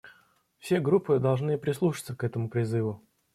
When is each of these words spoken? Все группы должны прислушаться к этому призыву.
Все 0.57 0.79
группы 0.79 1.19
должны 1.19 1.59
прислушаться 1.59 2.15
к 2.15 2.23
этому 2.23 2.49
призыву. 2.49 3.03